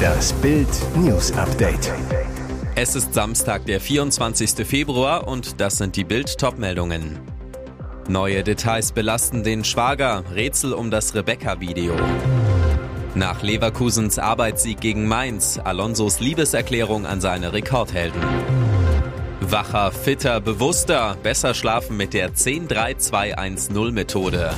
[0.00, 1.92] Das Bild News Update.
[2.74, 4.66] Es ist Samstag, der 24.
[4.66, 7.18] Februar und das sind die Bild Topmeldungen.
[8.08, 11.94] Neue Details belasten den Schwager, Rätsel um das Rebecca-Video.
[13.14, 18.22] Nach Leverkusens Arbeitssieg gegen Mainz, Alonsos Liebeserklärung an seine Rekordhelden.
[19.40, 24.50] Wacher, fitter, bewusster, besser schlafen mit der 10-3-2-1-0-Methode.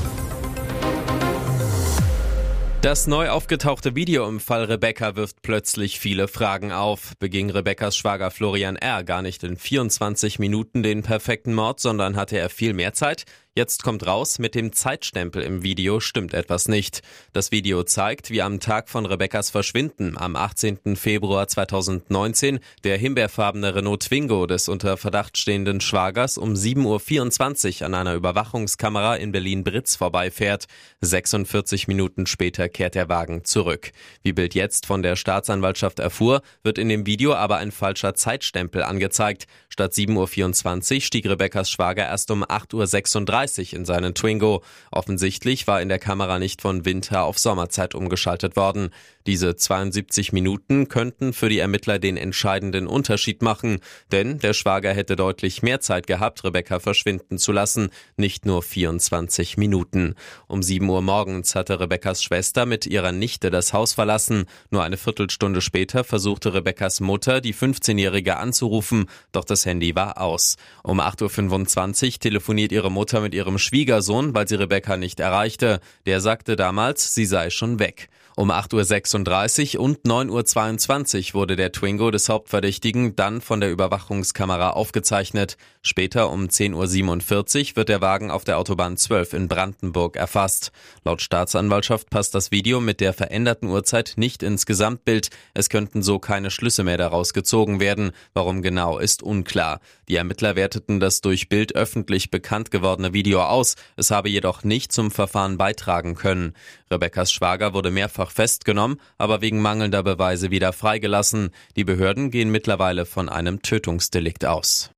[2.83, 7.13] Das neu aufgetauchte Video im Fall Rebecca wirft plötzlich viele Fragen auf.
[7.21, 9.05] Beging Rebeccas Schwager Florian R.
[9.05, 13.25] gar nicht in 24 Minuten den perfekten Mord, sondern hatte er viel mehr Zeit?
[13.55, 17.03] Jetzt kommt raus, mit dem Zeitstempel im Video stimmt etwas nicht.
[17.35, 20.97] Das Video zeigt, wie am Tag von Rebekkas Verschwinden am 18.
[20.97, 27.95] Februar 2019 der himbeerfarbene Renault Twingo des unter Verdacht stehenden Schwagers um 7.24 Uhr an
[27.95, 30.65] einer Überwachungskamera in Berlin-Britz vorbeifährt.
[31.03, 33.93] 46 Minuten später kehrt der Wagen zurück.
[34.23, 38.83] Wie Bild jetzt von der Staatsanwaltschaft erfuhr, wird in dem Video aber ein falscher Zeitstempel
[38.83, 39.47] angezeigt.
[39.69, 43.42] Statt 7.24 Uhr stieg Rebekkas Schwager erst um 8.36 Uhr
[43.75, 44.63] in seinen Twingo.
[44.91, 48.91] Offensichtlich war in der Kamera nicht von Winter auf Sommerzeit umgeschaltet worden.
[49.27, 53.79] Diese 72 Minuten könnten für die Ermittler den entscheidenden Unterschied machen,
[54.11, 59.57] denn der Schwager hätte deutlich mehr Zeit gehabt, Rebecca verschwinden zu lassen, nicht nur 24
[59.57, 60.15] Minuten.
[60.49, 64.47] Um 7 Uhr morgens hatte Rebeccas Schwester mit ihrer Nichte das Haus verlassen.
[64.71, 70.57] Nur eine Viertelstunde später versuchte Rebeccas Mutter, die 15-Jährige anzurufen, doch das Handy war aus.
[70.83, 75.81] Um 8.25 Uhr telefoniert ihre Mutter mit ihrem Schwiegersohn, weil sie Rebecca nicht erreichte.
[76.07, 78.09] Der sagte damals, sie sei schon weg.
[78.35, 84.71] Um 8.36 Uhr und 9.22 Uhr wurde der Twingo des Hauptverdächtigen dann von der Überwachungskamera
[84.71, 85.59] aufgezeichnet.
[85.83, 90.73] Später um 10.47 Uhr wird der Wagen auf der Autobahn 12 in Brandenburg erfasst.
[91.05, 95.29] Laut Staatsanwaltschaft passt das Video mit der veränderten Uhrzeit nicht ins Gesamtbild.
[95.53, 98.13] Es könnten so keine Schlüsse mehr daraus gezogen werden.
[98.33, 99.81] Warum genau ist unklar.
[100.09, 103.77] Die Ermittler werteten das durch Bild öffentlich bekannt gewordene Video aus.
[103.97, 106.55] Es habe jedoch nicht zum Verfahren beitragen können.
[106.91, 111.51] Rebekkas Schwager wurde mehrfach mehrfach festgenommen, aber wegen mangelnder Beweise wieder freigelassen.
[111.77, 114.92] Die Behörden gehen mittlerweile von einem Tötungsdelikt aus.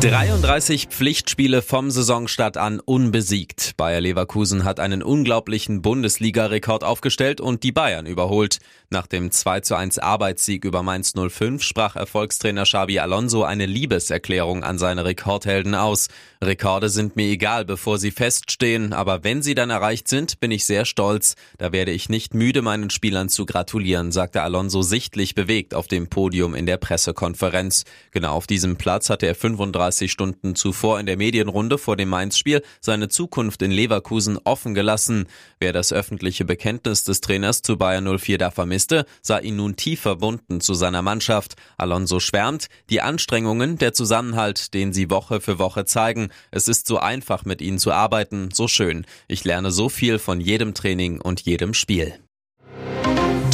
[0.00, 3.72] 33 Pflichtspiele vom Saisonstart an unbesiegt.
[3.76, 8.60] Bayer Leverkusen hat einen unglaublichen Bundesliga-Rekord aufgestellt und die Bayern überholt.
[8.90, 14.62] Nach dem 2 zu 1 Arbeitssieg über Mainz 05 sprach Erfolgstrainer Xabi Alonso eine Liebeserklärung
[14.62, 16.06] an seine Rekordhelden aus.
[16.40, 20.64] Rekorde sind mir egal, bevor sie feststehen, aber wenn sie dann erreicht sind, bin ich
[20.64, 21.34] sehr stolz.
[21.58, 26.08] Da werde ich nicht müde, meinen Spielern zu gratulieren, sagte Alonso sichtlich bewegt auf dem
[26.08, 27.84] Podium in der Pressekonferenz.
[28.12, 32.08] Genau auf diesem Platz hatte er 35 35 Stunden zuvor in der Medienrunde vor dem
[32.08, 35.26] Mainz-Spiel seine Zukunft in Leverkusen offen gelassen.
[35.58, 40.00] Wer das öffentliche Bekenntnis des Trainers zu Bayern 04 da vermisste, sah ihn nun tief
[40.00, 41.54] verbunden zu seiner Mannschaft.
[41.76, 46.28] Alonso schwärmt, die Anstrengungen, der Zusammenhalt, den sie Woche für Woche zeigen.
[46.50, 49.06] Es ist so einfach mit ihnen zu arbeiten, so schön.
[49.26, 52.14] Ich lerne so viel von jedem Training und jedem Spiel.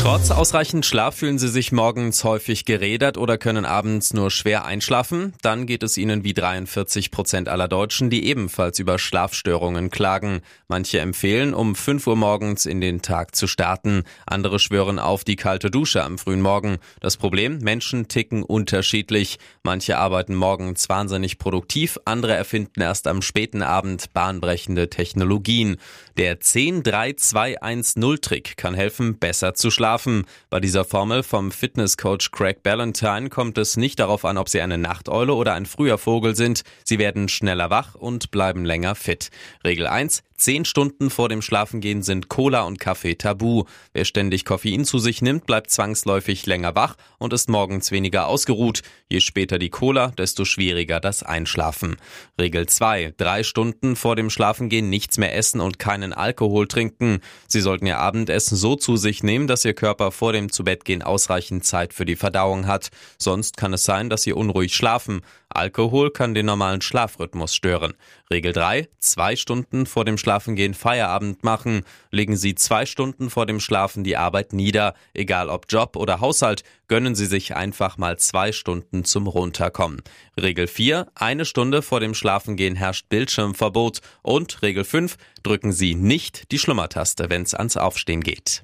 [0.05, 5.33] Trotz ausreichend Schlaf fühlen Sie sich morgens häufig gerädert oder können abends nur schwer einschlafen?
[5.41, 10.43] Dann geht es Ihnen wie 43 Prozent aller Deutschen, die ebenfalls über Schlafstörungen klagen.
[10.69, 14.03] Manche empfehlen, um 5 Uhr morgens in den Tag zu starten.
[14.27, 16.77] Andere schwören auf die kalte Dusche am frühen Morgen.
[17.01, 19.39] Das Problem, Menschen ticken unterschiedlich.
[19.63, 25.79] Manche arbeiten morgens wahnsinnig produktiv, andere erfinden erst am späten Abend bahnbrechende Technologien.
[26.19, 30.25] Der 10-3-2-1-0-Trick kann helfen, besser zu schlafen schlafen.
[30.51, 34.77] Bei dieser Formel vom Fitnesscoach Craig Ballantyne kommt es nicht darauf an, ob Sie eine
[34.77, 36.63] Nachteule oder ein früher Vogel sind.
[36.83, 39.31] Sie werden schneller wach und bleiben länger fit.
[39.65, 40.25] Regel 1.
[40.45, 43.65] Zehn Stunden vor dem Schlafengehen sind Cola und Kaffee tabu.
[43.95, 48.83] Wer ständig Koffein zu sich nimmt, bleibt zwangsläufig länger wach und ist morgens weniger ausgeruht.
[49.09, 51.97] Je später die Cola, desto schwieriger das Einschlafen.
[52.39, 53.15] Regel 2.
[53.17, 57.21] Drei Stunden vor dem Schlafengehen nichts mehr essen und keinen Alkohol trinken.
[57.49, 61.65] Sie sollten Ihr Abendessen so zu sich nehmen, dass Ihr Körper vor dem Zubettgehen ausreichend
[61.65, 62.91] Zeit für die Verdauung hat.
[63.17, 65.23] Sonst kann es sein, dass Sie unruhig schlafen.
[65.49, 67.95] Alkohol kann den normalen Schlafrhythmus stören.
[68.31, 68.89] Regel 3.
[68.99, 71.83] Zwei Stunden vor dem Schlafengehen Feierabend machen.
[72.11, 74.95] Legen Sie zwei Stunden vor dem Schlafen die Arbeit nieder.
[75.13, 80.03] Egal ob Job oder Haushalt, gönnen Sie sich einfach mal zwei Stunden zum Runterkommen.
[80.41, 81.07] Regel 4.
[81.15, 84.01] Eine Stunde vor dem Schlafengehen herrscht Bildschirmverbot.
[84.23, 85.17] Und Regel 5.
[85.43, 88.63] Drücken Sie nicht die Schlummertaste, wenn es ans Aufstehen geht.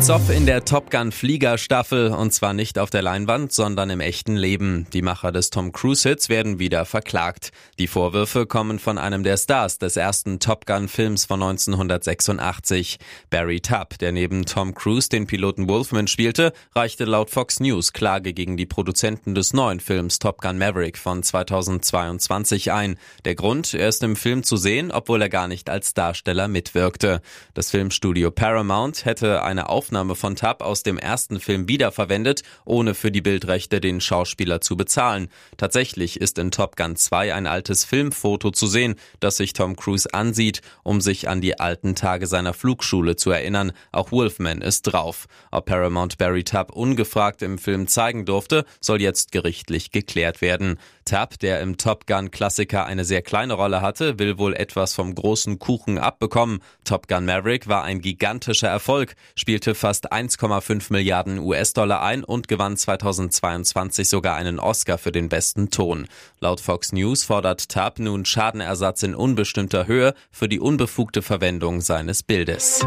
[0.00, 4.34] Zoff in der Top Gun Fliegerstaffel und zwar nicht auf der Leinwand, sondern im echten
[4.34, 4.86] Leben.
[4.94, 7.50] Die Macher des Tom Cruise Hits werden wieder verklagt.
[7.78, 12.98] Die Vorwürfe kommen von einem der Stars des ersten Top Gun Films von 1986.
[13.28, 18.32] Barry Tubb, der neben Tom Cruise den Piloten Wolfman spielte, reichte laut Fox News Klage
[18.32, 22.96] gegen die Produzenten des neuen Films Top Gun Maverick von 2022 ein.
[23.26, 27.20] Der Grund, er ist im Film zu sehen, obwohl er gar nicht als Darsteller mitwirkte.
[27.52, 32.94] Das Filmstudio Paramount hätte eine Aufnahme Aufnahme von Tab aus dem ersten Film wiederverwendet, ohne
[32.94, 35.28] für die Bildrechte den Schauspieler zu bezahlen.
[35.56, 40.14] Tatsächlich ist in Top Gun 2 ein altes Filmfoto zu sehen, das sich Tom Cruise
[40.14, 43.72] ansieht, um sich an die alten Tage seiner Flugschule zu erinnern.
[43.90, 45.26] Auch Wolfman ist drauf.
[45.50, 50.78] Ob Paramount Barry Tab ungefragt im Film zeigen durfte, soll jetzt gerichtlich geklärt werden.
[51.04, 55.12] Tab, der im Top Gun Klassiker eine sehr kleine Rolle hatte, will wohl etwas vom
[55.12, 56.60] großen Kuchen abbekommen.
[56.84, 62.76] Top Gun Maverick war ein gigantischer Erfolg, spielte fast 1,5 Milliarden US-Dollar ein und gewann
[62.76, 66.06] 2022 sogar einen Oscar für den besten Ton.
[66.38, 72.22] Laut Fox News fordert Tab nun Schadenersatz in unbestimmter Höhe für die unbefugte Verwendung seines
[72.22, 72.86] Bildes.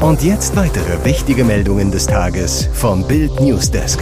[0.00, 4.00] Und jetzt weitere wichtige Meldungen des Tages vom Bild Newsdesk.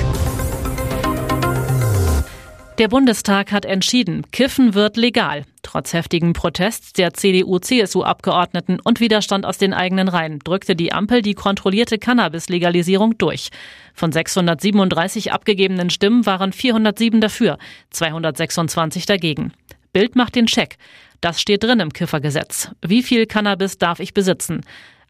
[2.82, 5.44] Der Bundestag hat entschieden, Kiffen wird legal.
[5.62, 11.34] Trotz heftigen Protests der CDU-CSU-Abgeordneten und Widerstand aus den eigenen Reihen drückte die Ampel die
[11.34, 13.50] kontrollierte Cannabis-Legalisierung durch.
[13.94, 17.56] Von 637 abgegebenen Stimmen waren 407 dafür,
[17.90, 19.52] 226 dagegen.
[19.92, 20.76] Bild macht den Check.
[21.20, 22.72] Das steht drin im Kiffergesetz.
[22.84, 24.62] Wie viel Cannabis darf ich besitzen?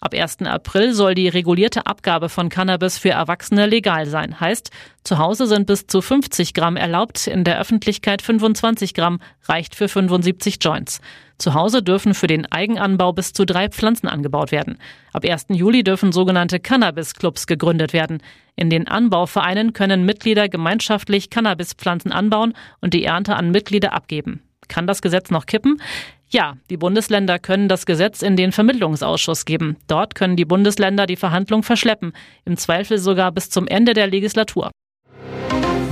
[0.03, 0.43] Ab 1.
[0.43, 4.41] April soll die regulierte Abgabe von Cannabis für Erwachsene legal sein.
[4.41, 4.73] Heißt,
[5.05, 9.87] zu Hause sind bis zu 50 Gramm erlaubt, in der Öffentlichkeit 25 Gramm, reicht für
[9.87, 11.01] 75 Joints.
[11.39, 14.77] Zu Hause dürfen für den Eigenanbau bis zu drei Pflanzen angebaut werden.
[15.13, 15.47] Ab 1.
[15.51, 18.25] Juli dürfen sogenannte Cannabis-Clubs gegründet werden.
[18.57, 24.43] In den Anbauvereinen können Mitglieder gemeinschaftlich Cannabispflanzen anbauen und die Ernte an Mitglieder abgeben.
[24.67, 25.81] Kann das Gesetz noch kippen?
[26.33, 29.77] Ja, die Bundesländer können das Gesetz in den Vermittlungsausschuss geben.
[29.87, 32.15] Dort können die Bundesländer die Verhandlung verschleppen,
[32.47, 34.71] im Zweifel sogar bis zum Ende der Legislatur.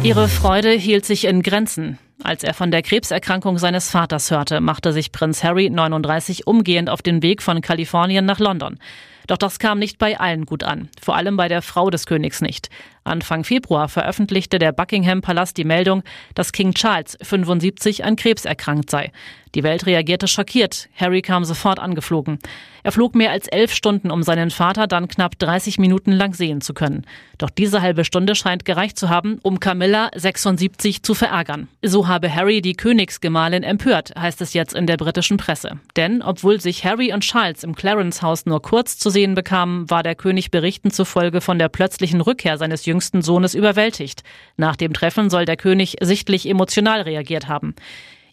[0.03, 1.99] Ihre Freude hielt sich in Grenzen.
[2.23, 7.03] Als er von der Krebserkrankung seines Vaters hörte, machte sich Prinz Harry 39 umgehend auf
[7.03, 8.79] den Weg von Kalifornien nach London.
[9.27, 12.41] Doch das kam nicht bei allen gut an, vor allem bei der Frau des Königs
[12.41, 12.71] nicht.
[13.11, 16.03] Anfang Februar veröffentlichte der Buckingham Palast die Meldung,
[16.35, 19.13] dass King Charles 75 an Krebs erkrankt sei.
[19.57, 20.89] Die Welt reagierte schockiert.
[20.95, 22.39] Harry kam sofort angeflogen.
[22.83, 26.61] Er flog mehr als elf Stunden, um seinen Vater dann knapp 30 Minuten lang sehen
[26.61, 27.05] zu können.
[27.37, 31.69] Doch diese halbe Stunde scheint gereicht zu haben, um Camilla 76 zu verärgern.
[31.83, 35.81] So habe Harry die Königsgemahlin empört, heißt es jetzt in der britischen Presse.
[35.97, 40.15] Denn obwohl sich Harry und Charles im Clarence-Haus nur kurz zu sehen bekamen, war der
[40.15, 44.23] König Berichten zufolge von der plötzlichen Rückkehr seines jüngsten Sohnes überwältigt.
[44.57, 47.75] Nach dem Treffen soll der König sichtlich emotional reagiert haben.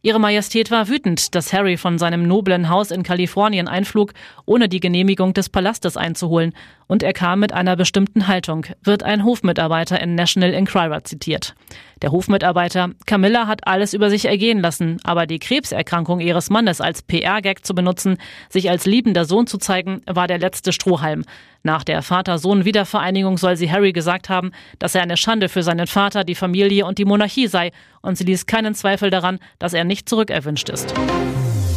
[0.01, 4.13] Ihre Majestät war wütend, dass Harry von seinem noblen Haus in Kalifornien einflug,
[4.45, 6.53] ohne die Genehmigung des Palastes einzuholen,
[6.87, 11.53] und er kam mit einer bestimmten Haltung, wird ein Hofmitarbeiter in National Enquirer zitiert.
[12.01, 17.01] Der Hofmitarbeiter, Camilla hat alles über sich ergehen lassen, aber die Krebserkrankung ihres Mannes als
[17.01, 18.17] PR-Gag zu benutzen,
[18.49, 21.23] sich als liebender Sohn zu zeigen, war der letzte Strohhalm.
[21.63, 26.23] Nach der Vater-Sohn-Wiedervereinigung soll sie Harry gesagt haben, dass er eine Schande für seinen Vater,
[26.23, 30.07] die Familie und die Monarchie sei, und sie ließ keinen Zweifel daran, dass er nicht
[30.07, 30.93] zurückerwünscht ist.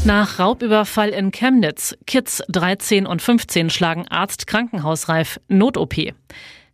[0.05, 1.94] Nach Raubüberfall in Chemnitz.
[2.06, 5.38] Kids 13 und 15 schlagen Arzt krankenhausreif.
[5.49, 5.95] Not-OP.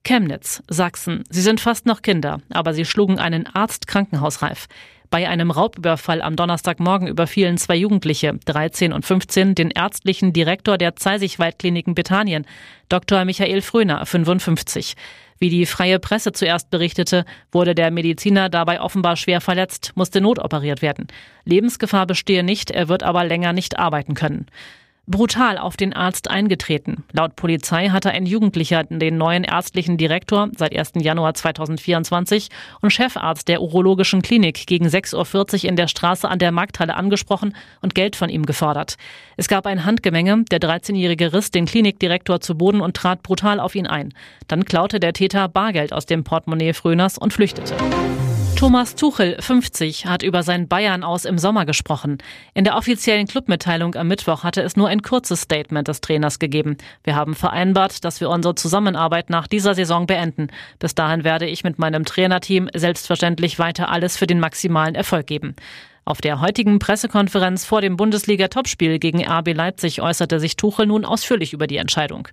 [0.04, 1.24] Chemnitz, Sachsen.
[1.28, 4.68] Sie sind fast noch Kinder, aber sie schlugen einen Arzt krankenhausreif.
[5.10, 10.96] Bei einem Raubüberfall am Donnerstagmorgen überfielen zwei Jugendliche, 13 und 15, den ärztlichen Direktor der
[10.96, 12.46] Zeisigwaldkliniken Bethanien,
[12.88, 13.24] Dr.
[13.24, 14.94] Michael Fröner, 55.
[15.38, 20.82] Wie die freie Presse zuerst berichtete, wurde der Mediziner dabei offenbar schwer verletzt, musste notoperiert
[20.82, 21.08] werden.
[21.44, 24.46] Lebensgefahr bestehe nicht, er wird aber länger nicht arbeiten können
[25.06, 27.04] brutal auf den Arzt eingetreten.
[27.12, 30.92] Laut Polizei hatte ein Jugendlicher den neuen ärztlichen Direktor seit 1.
[30.96, 32.48] Januar 2024
[32.80, 37.54] und Chefarzt der urologischen Klinik gegen 6.40 Uhr in der Straße an der Markthalle angesprochen
[37.80, 38.96] und Geld von ihm gefordert.
[39.36, 43.74] Es gab ein Handgemenge, der 13-Jährige riss den Klinikdirektor zu Boden und trat brutal auf
[43.74, 44.12] ihn ein.
[44.48, 47.76] Dann klaute der Täter Bargeld aus dem Portemonnaie Fröners und flüchtete.
[48.56, 52.16] Thomas Tuchel, 50, hat über sein Bayern aus im Sommer gesprochen.
[52.54, 56.78] In der offiziellen Clubmitteilung am Mittwoch hatte es nur ein kurzes Statement des Trainers gegeben.
[57.04, 60.48] Wir haben vereinbart, dass wir unsere Zusammenarbeit nach dieser Saison beenden.
[60.78, 65.54] Bis dahin werde ich mit meinem Trainerteam selbstverständlich weiter alles für den maximalen Erfolg geben.
[66.06, 71.52] Auf der heutigen Pressekonferenz vor dem Bundesliga-Topspiel gegen RB Leipzig äußerte sich Tuchel nun ausführlich
[71.52, 72.28] über die Entscheidung.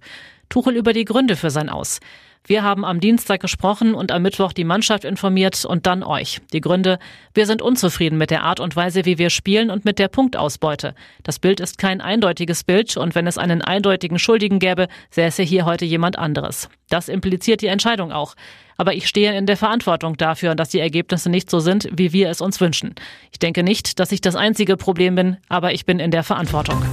[0.47, 1.99] Tuchel über die Gründe für sein Aus.
[2.45, 6.41] Wir haben am Dienstag gesprochen und am Mittwoch die Mannschaft informiert und dann euch.
[6.51, 6.99] Die Gründe,
[7.33, 10.93] wir sind unzufrieden mit der Art und Weise, wie wir spielen und mit der Punktausbeute.
[11.23, 15.63] Das Bild ist kein eindeutiges Bild und wenn es einen eindeutigen Schuldigen gäbe, säße hier
[15.63, 16.69] heute jemand anderes.
[16.89, 18.35] Das impliziert die Entscheidung auch.
[18.75, 22.29] Aber ich stehe in der Verantwortung dafür, dass die Ergebnisse nicht so sind, wie wir
[22.29, 22.93] es uns wünschen.
[23.31, 26.83] Ich denke nicht, dass ich das einzige Problem bin, aber ich bin in der Verantwortung.